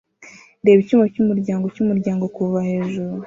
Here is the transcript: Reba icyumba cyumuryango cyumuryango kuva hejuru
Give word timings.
Reba 0.65 0.79
icyumba 0.81 1.05
cyumuryango 1.13 1.65
cyumuryango 1.75 2.23
kuva 2.35 2.57
hejuru 2.69 3.11